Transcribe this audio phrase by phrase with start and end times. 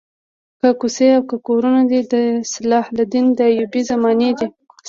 [0.59, 2.15] که کوڅې او که کورونه دي د
[2.51, 4.47] صلاح الدین ایوبي زمانې دي.